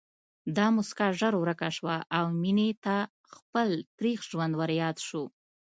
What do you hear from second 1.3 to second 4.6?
ورکه شوه او مينې ته خپل تريخ ژوند